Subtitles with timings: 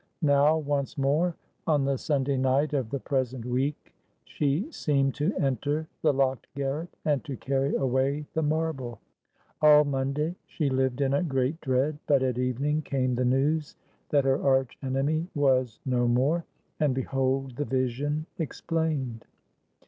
[0.23, 1.35] Now once more,
[1.67, 3.93] on the Sunday night of the present week,
[4.25, 8.99] she seemed to enter the locked garret, and to carry away the marble.
[9.61, 13.75] All Monday she lived in a great dread, but at evening came the news
[14.09, 16.45] that her arch enemy was no more,
[16.79, 19.25] and behold the vision explained!